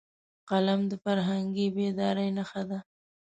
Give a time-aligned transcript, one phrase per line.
[0.49, 2.79] قلم د فرهنګي بیدارۍ نښه ده